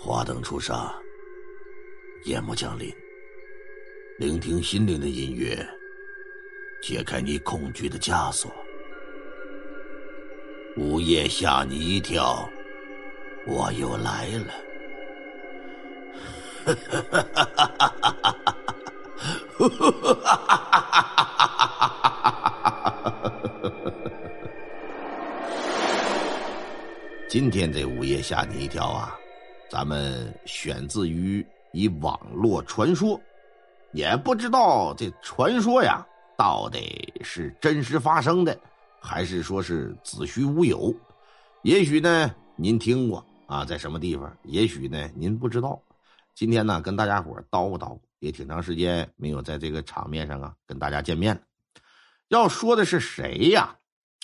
[0.00, 0.94] 花灯初上，
[2.22, 2.88] 夜幕降临。
[4.16, 5.58] 聆听心灵的音乐，
[6.80, 8.48] 解开你恐惧的枷锁。
[10.76, 12.48] 午夜吓你一跳，
[13.44, 14.54] 我又来了。
[16.64, 18.44] 哈哈哈哈哈哈！
[27.28, 29.18] 今天这午夜吓你一跳啊！
[29.70, 33.20] 咱们选自于一网络传说，
[33.92, 36.02] 也不知道这传说呀
[36.38, 38.58] 到底是真实发生的，
[38.98, 40.94] 还是说是子虚乌有。
[41.62, 44.34] 也许呢您听过啊，在什么地方？
[44.44, 45.78] 也许呢您不知道。
[46.34, 51.42] 今天呢跟大家伙叨咕叨叨，也挺长时间没有在这个场面上啊跟大家见面了。
[52.28, 53.76] 要说的是谁呀？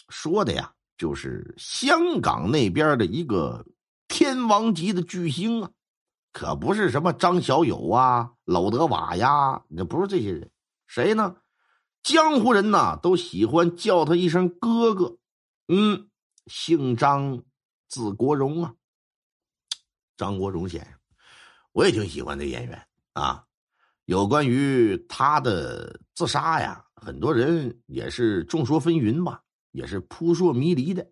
[0.08, 3.62] 说的呀就是香港那边的一个。
[4.14, 5.72] 天王级的巨星啊，
[6.30, 10.52] 可不是什么张小友啊、娄德瓦呀，那不是这些人，
[10.86, 11.38] 谁呢？
[12.00, 15.18] 江湖人呐都喜欢叫他一声哥哥。
[15.66, 16.08] 嗯，
[16.46, 17.42] 姓张，
[17.88, 18.76] 字国荣啊。
[20.16, 20.92] 张国荣先生，
[21.72, 23.46] 我也挺喜欢这演员啊。
[24.04, 29.42] 有关于他的自杀呀，很多人也是众说纷纭吧，
[29.72, 31.10] 也是扑朔迷离的。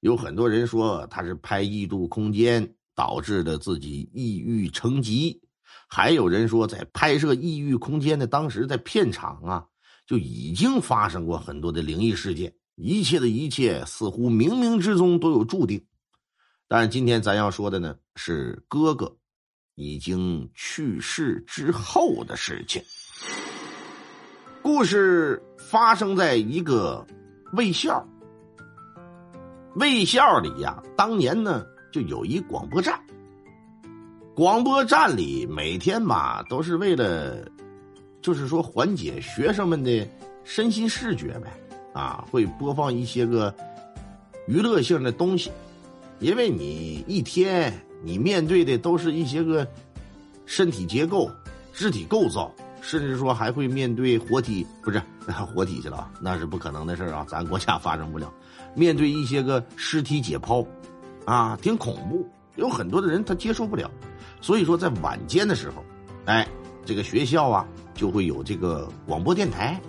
[0.00, 5.40] 有很多人说他是拍《异度空间》导致的自己抑郁成疾，
[5.88, 9.66] 还有人说在拍摄《异域空间》的当时，在片场啊
[10.06, 15.84] 就已经发生过很多的灵异事件，一切的一切似乎冥冥之中都有注定。
[16.66, 19.14] 但是今天咱要说的呢，是哥哥
[19.74, 22.82] 已经去世之后的事情。
[24.62, 27.06] 故事发生在一个
[27.52, 28.06] 卫校。
[29.74, 32.98] 卫校里呀，当年呢就有一广播站。
[34.34, 37.46] 广播站里每天吧都是为了，
[38.22, 40.08] 就是说缓解学生们的
[40.44, 41.52] 身心视觉呗，
[41.92, 43.54] 啊，会播放一些个
[44.46, 45.50] 娱乐性的东西。
[46.18, 49.66] 因为你一天你面对的都是一些个
[50.46, 51.30] 身体结构、
[51.72, 55.02] 肢体构造，甚至说还会面对活体，不是
[55.46, 58.32] 活体去了，那是不可能的事啊，咱国家发生不了。
[58.74, 60.66] 面对一些个尸体解剖，
[61.24, 63.90] 啊，挺恐怖，有很多的人他接受不了，
[64.40, 65.84] 所以说在晚间的时候，
[66.24, 66.46] 哎，
[66.84, 69.80] 这个学校啊就会有这个广播电台，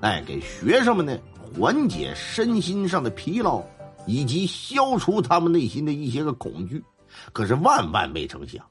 [0.00, 1.16] 哎，给学生们呢
[1.58, 3.62] 缓解身心上的疲劳，
[4.06, 6.82] 以及消除他们内心的一些个恐惧。
[7.32, 8.64] 可是万万没成想，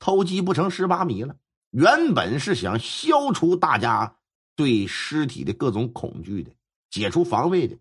[0.00, 1.36] 偷鸡不成蚀把米了。
[1.70, 4.12] 原本是想消除大家
[4.60, 6.50] 对尸体的各种恐惧的。
[6.90, 7.78] 解除防卫的，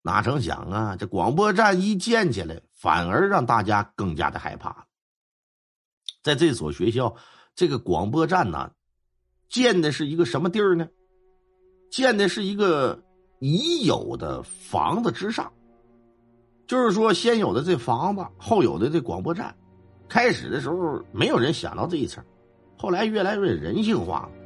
[0.00, 0.96] 哪成想啊！
[0.96, 4.86] 这广播站一建起来，反而让大家更加的害怕。
[6.22, 7.14] 在这所学校，
[7.54, 8.72] 这个广播站呢，
[9.50, 10.88] 建的是一个什么地儿呢？
[11.90, 13.02] 建的是一个
[13.40, 15.52] 已有的房子之上，
[16.66, 19.54] 就是说，先有的这房子，后有的这广播站。
[20.08, 22.24] 开始的时候，没有人想到这一层，
[22.78, 24.41] 后来越来越人性化了。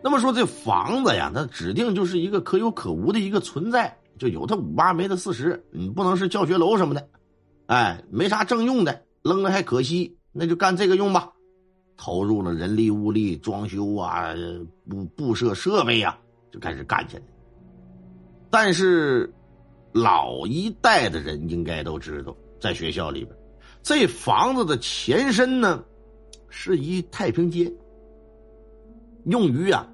[0.00, 7.08] 那么说这房子呀，它指定就是一个可有可无的一个存在，就有它五八没它四十，你不能是教学楼什么的，
[7.66, 11.32] 哎，没啥正用的，扔了还可惜，那就干这个用吧。
[11.96, 14.32] 投入了人力物力，装修啊，
[14.88, 16.16] 布布设设备呀，
[16.52, 17.22] 就开始干起来。
[18.50, 19.32] 但是
[19.92, 23.36] 老一代的人应该都知道，在学校里边，
[23.82, 25.82] 这房子的前身呢，
[26.48, 27.68] 是一太平间。
[29.28, 29.86] 用于啊，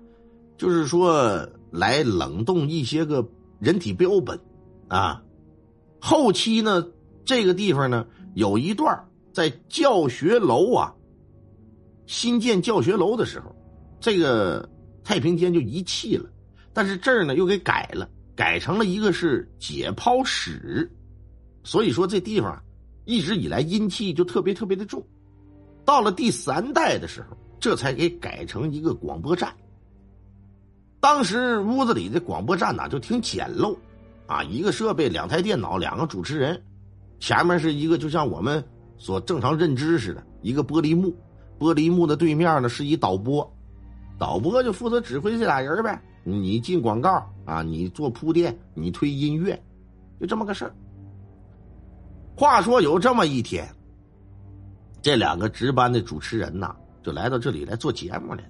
[0.56, 3.28] 就是说来冷冻一些个
[3.59, 4.39] 人体标本，
[4.89, 5.22] 啊，
[6.00, 6.87] 后期呢，
[7.25, 10.94] 这个地方呢有一段在教学楼啊
[12.06, 13.55] 新建教学楼的时候，
[13.99, 14.69] 这个
[15.03, 16.31] 太平间就遗弃了，
[16.73, 20.91] 但是这儿呢又给改了，改成了一个是解剖室，
[21.64, 22.62] 所以说这地方
[23.05, 25.05] 一直以来阴气就特别特别的重，
[25.85, 27.37] 到了第三代的时候。
[27.61, 29.53] 这才给改成一个广播站。
[31.01, 33.77] 当时屋子里的广播站呢就挺简陋，
[34.27, 36.62] 啊，一个设备，两台电脑，两个主持人，
[37.21, 38.65] 前面是一个就像我们
[38.97, 41.15] 所正常认知似的，一个玻璃幕，
[41.59, 43.51] 玻璃幕的对面呢是一导播，
[44.19, 47.11] 导播就负责指挥这俩人呗，你进广告
[47.45, 49.62] 啊，你做铺垫，你推音乐，
[50.19, 50.75] 就这么个事儿。
[52.35, 53.69] 话说有这么一天，
[55.03, 56.75] 这两个值班的主持人呐。
[57.05, 58.49] 就来到这里来做节目来了。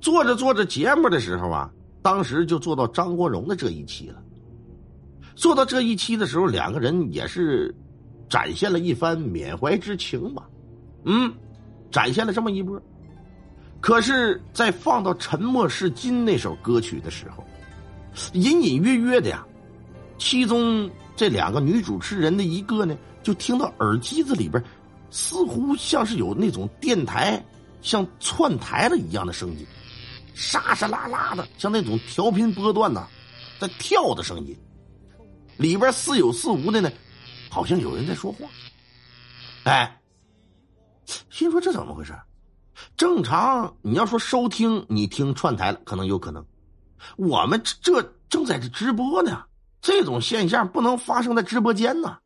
[0.00, 1.70] 做着做着节目的时候啊，
[2.00, 4.22] 当时就做到张国荣的这一期了。
[5.34, 7.74] 做到这一期的时候，两个人也是
[8.28, 10.48] 展现了一番缅怀之情吧，
[11.04, 11.32] 嗯，
[11.90, 12.80] 展现了这么一波。
[13.80, 17.44] 可是，在放到《沉默是金》那首歌曲的时候，
[18.34, 19.44] 隐隐约约的呀，
[20.18, 24.62] 其中这两个女主持人的一个呢，就听到耳机子里边，
[25.12, 27.44] 似乎像是有那种电台
[27.82, 29.66] 像串台了一样的声音，
[30.34, 33.06] 沙沙啦啦的，像那种调频波段呐，
[33.60, 34.56] 在跳的声音，
[35.58, 36.90] 里边似有似无的呢，
[37.50, 38.48] 好像有人在说话。
[39.64, 40.00] 哎，
[41.28, 42.18] 心说这怎么回事？
[42.96, 46.44] 正常，你要说收听，你听串台了，可能有可能。
[47.16, 49.44] 我们这正在这直播呢，
[49.82, 52.18] 这种现象不能发生在直播间呢。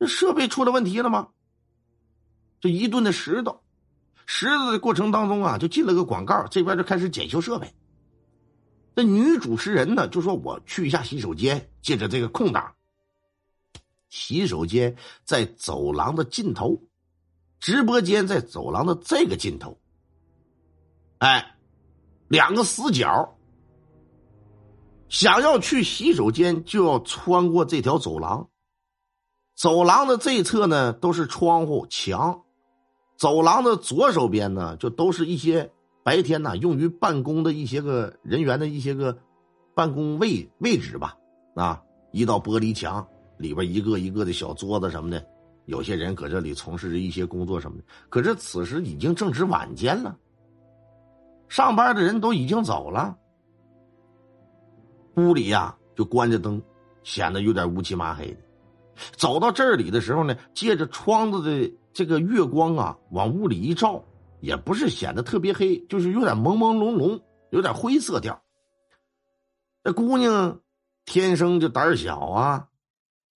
[0.00, 1.28] 这设备出了问题了吗？
[2.62, 3.58] 这一顿的拾掇，
[4.24, 7.74] 拾掇的过程当中啊，就进了个广告，这边就开始检修设备。
[8.96, 12.74] 这女主持人呢，就说我去一下洗手间，借着这个空档。
[14.08, 16.80] 洗手间在走廊的尽头。
[17.58, 19.78] 直播间在走廊的这个尽头，
[21.18, 21.56] 哎，
[22.26, 23.38] 两个死角。
[25.08, 28.48] 想要去洗手间，就要穿过这条走廊。
[29.54, 32.42] 走廊的这一侧呢，都是窗户、墙；
[33.22, 35.70] 走廊的左手边呢，就都是一些
[36.02, 39.16] 白天呢用于办公的一些个人员的一些个
[39.76, 41.16] 办公位位置吧。
[41.54, 41.80] 啊，
[42.10, 43.06] 一道玻璃墙
[43.38, 45.24] 里边一个一个的小桌子什么的。
[45.66, 50.16] 有些人搁这里从事着一些工作什么的，可是此时已经正值晚间了，
[51.48, 53.16] 上班的人都已经走了，
[55.14, 56.60] 屋里呀就关着灯，
[57.04, 58.38] 显得有点乌漆麻黑的。
[59.12, 64.02] 走到这里的时候呢，借着窗子的这个月光啊，往屋里一照，
[64.40, 68.40] 也不是显得特别黑，就是有点朦朦胧胧，有点灰色调。
[69.84, 70.60] 这姑娘
[71.04, 72.68] 天生就胆小啊。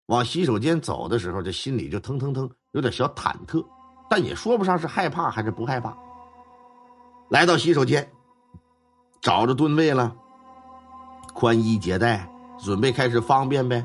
[0.06, 3.66] 往洗手间走的时候，这心里就腾腾腾，有点小忐忑，
[4.08, 5.96] 但也说不上是害怕还是不害怕。
[7.28, 8.08] 来到洗手间，
[9.20, 10.14] 找着蹲位了，
[11.34, 12.30] 宽衣解带，
[12.60, 13.84] 准备开始方便呗。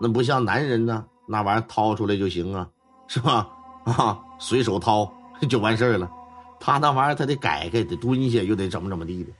[0.00, 2.68] 那不像男人呢，那玩意掏出来就行啊，
[3.06, 3.53] 是吧？
[3.84, 5.12] 啊，随手掏
[5.48, 6.10] 就完事儿了。
[6.58, 9.30] 他那玩意儿他得改改，得蹲下，又得怎么怎么地的。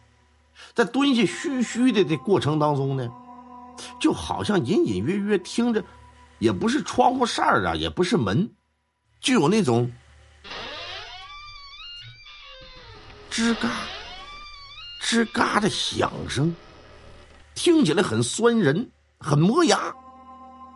[0.75, 3.11] 在蹲下嘘嘘的这过程当中呢，
[3.99, 5.83] 就好像隐隐约约听着。
[6.41, 8.53] 也不是窗户扇儿啊，也不是门，
[9.21, 9.91] 就有那种
[13.31, 13.71] 吱嘎、
[15.01, 16.55] 吱嘎的响声，
[17.55, 19.95] 听起来很酸人，很磨牙。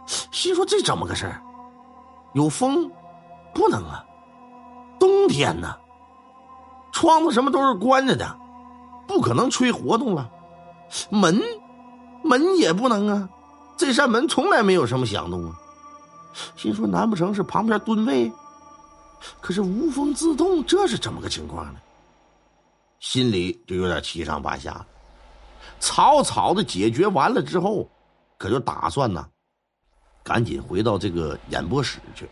[0.06, 1.42] 心说这怎么个事儿？
[2.34, 2.90] 有风？
[3.54, 4.04] 不能啊，
[4.98, 5.76] 冬天呢，
[6.92, 8.38] 窗子什么都是关着的，
[9.06, 10.30] 不可能吹活动了。
[11.10, 11.40] 门，
[12.22, 13.28] 门也不能啊。
[13.76, 15.56] 这扇门从来没有什么响动啊，
[16.56, 18.30] 心说难不成是旁边蹲位？
[19.40, 21.80] 可是无风自动，这是怎么个情况呢？
[23.00, 24.84] 心里就有点七上八下。
[25.80, 27.88] 草草的解决完了之后，
[28.36, 29.28] 可就打算呢，
[30.24, 32.28] 赶紧回到这个演播室去，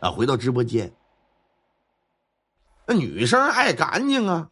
[0.00, 0.92] 啊，回到直播间。
[2.86, 4.48] 那女生爱干净啊，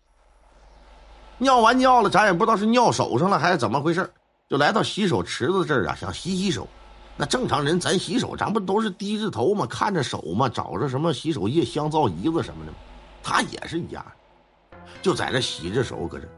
[1.38, 4.12] 尿完尿了，咱也不知道是尿手上了还是怎么回事
[4.48, 6.68] 就来到洗手池子这儿啊，想洗洗手。
[7.16, 9.64] 那正常人咱洗手，咱不都是低着头吗？
[9.66, 10.48] 看着手吗？
[10.48, 12.78] 找着什么洗手液、香皂、胰子什么的吗？
[13.22, 14.04] 他也是一样，
[15.00, 16.28] 就在这洗着手，搁这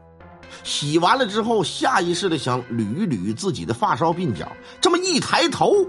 [0.63, 4.51] 洗完了之后，下意识的想捋一捋自己的发梢鬓角。
[4.79, 5.85] 这么一抬头，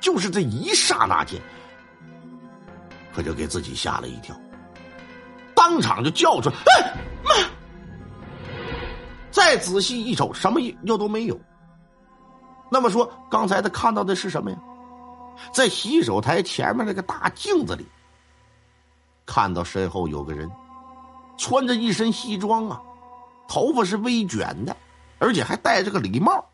[0.00, 1.40] 就是这一刹那间，
[3.14, 4.34] 可就给自己吓了一跳，
[5.54, 6.92] 当场就叫出来：“哎
[7.24, 7.30] 妈！”
[9.30, 11.38] 再仔细一瞅，什么又都没有。
[12.70, 14.58] 那么说，刚才他看到的是什么呀？
[15.52, 17.86] 在洗手台前面那个大镜子里，
[19.26, 20.50] 看到身后有个人，
[21.36, 22.80] 穿着一身西装啊，
[23.48, 24.76] 头发是微卷的，
[25.18, 26.44] 而且还戴着个礼帽，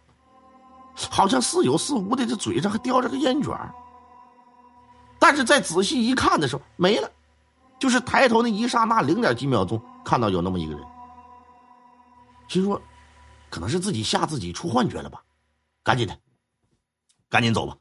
[1.10, 3.50] 好像似有似无的，这嘴上还叼着个烟卷
[5.20, 7.08] 但是再仔细一看的时候，没了，
[7.78, 10.82] 就是抬头那一刹那，零点几秒钟，看到有那么一个人。
[12.48, 12.82] 心说，
[13.48, 15.22] 可能是自己吓自己出幻觉了吧，
[15.84, 16.18] 赶紧的，
[17.28, 17.76] 赶紧走吧。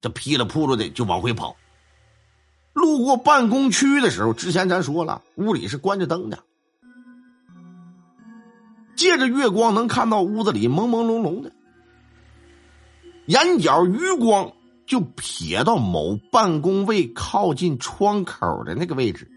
[0.00, 1.56] 这噼里扑噜的就往回跑。
[2.72, 6.38] 路过办公区的时候，之前咱说了，屋里是关着灯的，
[8.94, 11.52] 借着月光能看到屋子里朦朦胧胧的，
[13.26, 14.52] 眼角余光
[14.90, 19.30] 就瞥到某办公位靠近窗口的那个位置。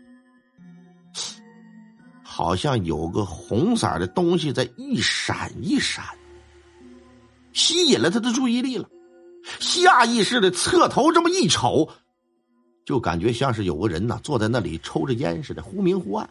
[2.24, 6.03] 好像有个红色的东西在一闪一闪，
[7.51, 8.89] 吸引了他的注意力了。
[9.60, 11.88] 下意识的侧头这么一瞅，
[12.83, 16.27] 就感觉像是有个人呐坐在那里抽着烟似的，忽明忽暗。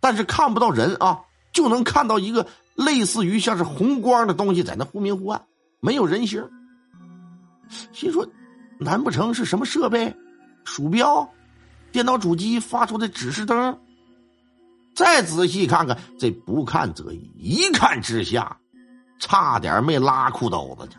[0.00, 1.20] 但是看不到人啊，
[1.52, 5.44] 就能看到一个类似于像是红光的东西在那忽明忽暗，
[5.80, 6.48] 没有人形。
[7.92, 8.26] 心说，
[8.78, 10.14] 难不成是什么设备？
[10.64, 11.28] 鼠标、
[11.92, 13.78] 电脑主机发出的指示灯？
[14.94, 18.58] 再仔细看看，这不看则已，一看之下，
[19.18, 20.96] 差点没拉裤兜子去。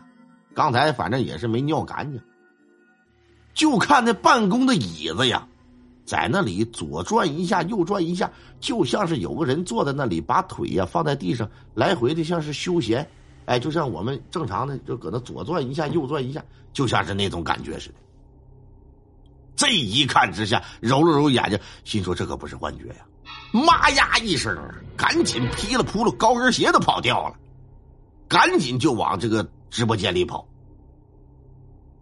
[0.54, 2.20] 刚才反正也是没尿干净，
[3.54, 5.46] 就看那办公的椅子呀，
[6.04, 13.08] 在那里左转一下，右转一下，就像是有个人坐在那里，把腿呀放在地上，来回的像是休闲。
[13.44, 17.94] 哎，就像我们正常的，就搁那左转一下，右转一下，就像是那种感觉似的。
[19.56, 23.06] 这一看之下，揉了揉眼睛，心说这可不是幻觉呀！
[23.52, 24.56] 妈呀一声，
[24.96, 27.36] 赶紧噼里扑噜，高跟鞋都跑掉了，
[28.28, 30.46] 赶紧就往这个直播间里跑。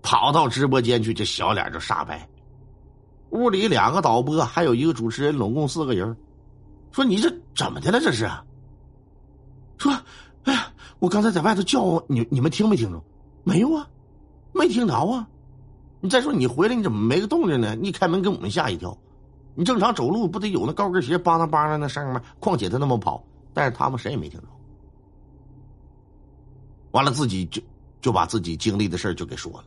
[0.02, 2.26] 跑到直播间去，这小脸就煞白。
[3.30, 6.16] 屋里两个导播，还有一个主持人，拢共四个人。
[6.92, 8.00] 说你这怎么的了？
[8.00, 8.30] 这是？
[9.78, 9.92] 说，
[11.00, 13.02] 我刚才在外头叫你，你们听没听着？
[13.42, 13.88] 没有啊，
[14.52, 15.28] 没听着啊。
[16.00, 17.74] 你再说你回来你怎么没个动静呢？
[17.74, 18.96] 你开门给我们吓一跳。
[19.54, 22.22] 你正常走路不得有那高跟鞋梆当梆当那声吗？
[22.38, 24.46] 况且他那么跑，但是他们谁也没听着。
[26.92, 27.62] 完了，自己就
[28.00, 29.64] 就把自己经历的事就给说了，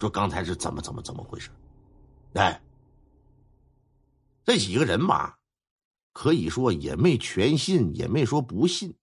[0.00, 1.50] 说刚才是怎么怎么怎么回事。
[2.34, 2.60] 哎，
[4.44, 5.36] 这几个人吧，
[6.12, 8.94] 可以说也没全信，也没说不信，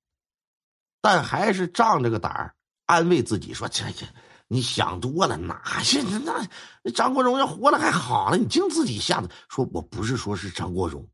[1.01, 4.06] 但还是仗着个胆儿安慰自己说：“这这。”
[4.50, 6.01] 你想多了，哪是？
[6.01, 6.48] 那
[6.82, 9.30] 那张国荣要活了还好了，你净自己吓的。
[9.50, 11.06] 说我不是说是张国荣，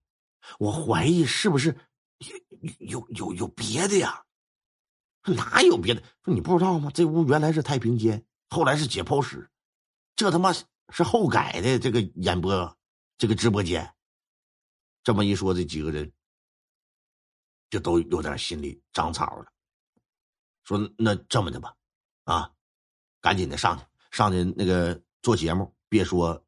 [0.60, 1.76] 我怀疑是不是
[2.20, 2.38] 有
[2.78, 4.24] 有有有别的呀？
[5.24, 6.04] 哪有别的？
[6.24, 6.92] 说你不知道吗？
[6.94, 9.50] 这屋原来是太平间，后来是解剖室，
[10.16, 10.54] 这他妈
[10.90, 12.78] 是后改的这个演播
[13.18, 13.96] 这个直播间。
[15.04, 16.12] 这么一说，这几个人
[17.72, 19.53] 就都有点心里长草了。
[20.64, 21.76] 说那这么的吧，
[22.26, 22.50] 啊。
[23.22, 26.44] 赶紧的上去，上去那个做节目，别说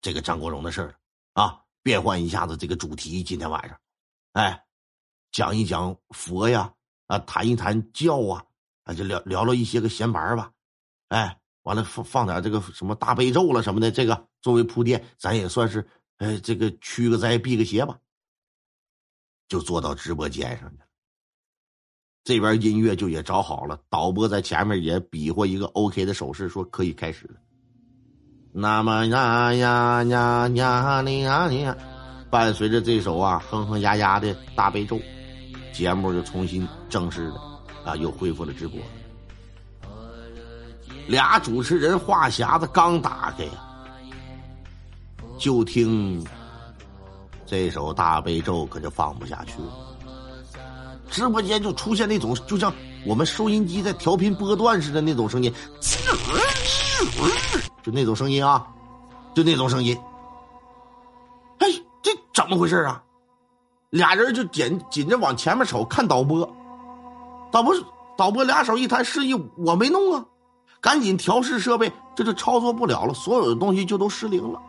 [0.00, 0.94] 这个张国荣的事了
[1.34, 1.62] 啊！
[1.82, 3.78] 变换一下子这个主题，今天晚上，
[4.32, 4.64] 哎，
[5.30, 6.72] 讲一讲佛呀，
[7.08, 8.42] 啊，谈一谈教啊，
[8.84, 10.50] 啊，就聊聊了一些个闲白吧，
[11.08, 15.86] 哎，完了放放点这个什么大悲咒了什么的，这个作为铺垫，咱也算是
[16.16, 17.98] 哎，这个驱个灾避个邪吧，
[19.46, 20.87] 就坐到直播间上去了。
[22.28, 27.36] 这边音乐就也找好了，导播在前面也比划一个 OK 的手势，说可以开始了。
[28.52, 31.66] 那么呀呀呀呀你呀你，
[32.28, 35.00] 伴随着这首啊哼哼呀呀的大悲咒，
[35.72, 37.40] 节目就重新正式的
[37.86, 38.78] 啊又恢复了直播。
[41.06, 43.52] 俩主持人话匣子刚打开呀，
[45.38, 46.22] 就听
[47.46, 49.87] 这首大悲咒可就放不下去了。
[51.10, 52.72] 直播间就出现那种，就像
[53.06, 55.52] 我们收音机在调频波段似的那种声音，
[57.82, 58.66] 就那种声音啊，
[59.34, 59.98] 就那种声音。
[61.58, 61.66] 哎，
[62.02, 63.02] 这怎么回事啊？
[63.90, 66.48] 俩人就紧紧着往前面瞅，看导播。
[67.50, 67.74] 导播
[68.18, 70.26] 导播俩手一摊，示意我没弄啊，
[70.82, 74.60] 赶紧调试设备，这就操作不了了，所有的东西就都失灵了。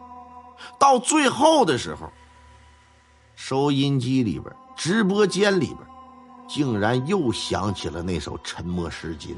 [0.79, 2.09] 到最后的时候，
[3.35, 5.88] 收音机里边、直播间里边。
[6.49, 9.35] 竟然又想起了那首《沉默是金》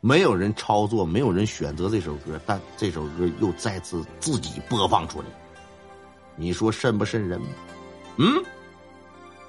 [0.00, 5.26] 没有人操作，没有人选择这首歌，但这首歌又再次自己播放出来。
[6.36, 7.40] 你说渗不渗人？
[8.16, 8.44] 嗯，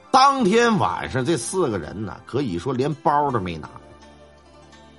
[0.10, 3.70] 当天晚上这四个人呢，可以说连包都没拿，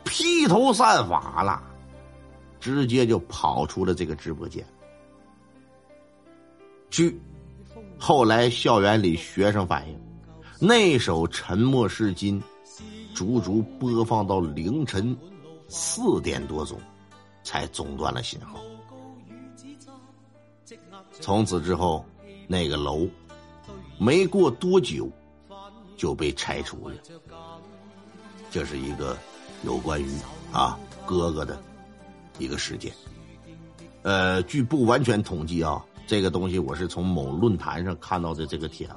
[0.04, 1.60] 披头散发了，
[2.60, 4.64] 直接就跑出了这个直播间。
[6.90, 7.20] 据
[7.98, 9.98] 后来校园里学生反映。
[10.60, 12.42] 那首《沉默是金》，
[13.14, 15.16] 足足播放到凌晨
[15.68, 16.76] 四点多钟，
[17.44, 18.58] 才中断了信号。
[21.20, 22.04] 从此之后，
[22.48, 23.06] 那个楼
[23.98, 25.08] 没过多久
[25.96, 26.96] 就被拆除了。
[28.50, 29.16] 这是一个
[29.62, 30.10] 有关于
[30.52, 31.62] 啊哥哥的
[32.38, 32.92] 一个事件。
[34.02, 38.94] 呃，据不完全统计啊，这个东西我是从某论坛上看到的这个帖子。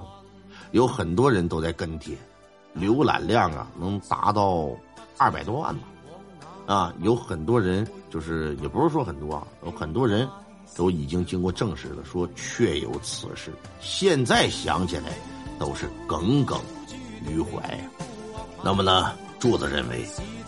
[0.72, 2.16] 有很多人都在跟帖，
[2.76, 4.70] 浏览量啊能达到
[5.18, 5.84] 二百多万吧，
[6.66, 10.28] 啊，有很多人就是也不是说很多啊，有很多人
[10.76, 13.52] 都已经经过证实了，说确有此事。
[13.80, 15.12] 现在想起来
[15.60, 16.60] 都是耿耿
[17.28, 17.80] 于怀。
[18.64, 20.06] 那么呢，柱子认为，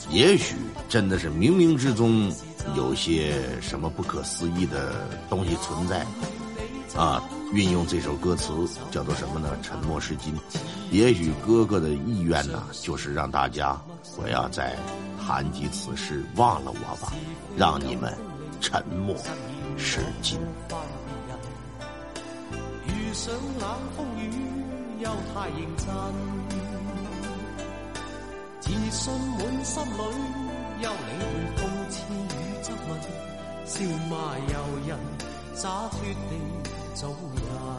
[0.09, 0.55] 也许
[0.87, 2.31] 真的是冥冥之中
[2.77, 6.05] 有些什么不可思议的东西存在，
[6.95, 7.21] 啊，
[7.53, 8.51] 运用这首歌词
[8.89, 9.55] 叫做什么呢？
[9.61, 10.35] 沉默是金。
[10.89, 13.79] 也许哥哥的意愿呢，就是让大家
[14.15, 14.75] 不要再
[15.23, 17.13] 谈及此事，忘了我吧，
[17.55, 18.11] 让你们
[18.59, 19.15] 沉默
[19.77, 20.39] 是金。
[22.87, 24.31] 遇上冷风雨，
[24.99, 25.87] 又太认真。
[28.61, 29.99] 自信满心里，
[30.81, 31.23] 休理会
[31.55, 32.91] 讽刺与质问，
[33.63, 33.79] 笑
[34.09, 34.53] 骂由
[34.87, 34.97] 人，
[35.53, 36.33] 洒脱地
[36.93, 37.09] 走
[37.49, 37.72] 呀。